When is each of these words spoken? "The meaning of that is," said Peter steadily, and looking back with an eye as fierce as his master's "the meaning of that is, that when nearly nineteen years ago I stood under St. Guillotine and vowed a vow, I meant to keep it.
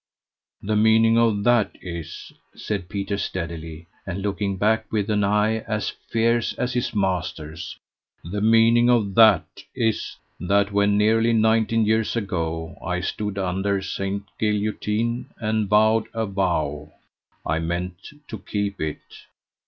"The 0.63 0.75
meaning 0.75 1.19
of 1.19 1.43
that 1.43 1.77
is," 1.79 2.31
said 2.55 2.89
Peter 2.89 3.19
steadily, 3.19 3.85
and 4.03 4.23
looking 4.23 4.57
back 4.57 4.91
with 4.91 5.11
an 5.11 5.23
eye 5.23 5.59
as 5.67 5.91
fierce 6.09 6.53
as 6.53 6.73
his 6.73 6.95
master's 6.95 7.77
"the 8.23 8.41
meaning 8.41 8.89
of 8.89 9.13
that 9.13 9.45
is, 9.75 10.15
that 10.39 10.71
when 10.71 10.97
nearly 10.97 11.33
nineteen 11.33 11.85
years 11.85 12.15
ago 12.15 12.79
I 12.83 13.01
stood 13.01 13.37
under 13.37 13.79
St. 13.79 14.23
Guillotine 14.39 15.29
and 15.39 15.69
vowed 15.69 16.07
a 16.15 16.25
vow, 16.25 16.93
I 17.45 17.59
meant 17.59 18.11
to 18.27 18.39
keep 18.39 18.81
it. 18.81 19.03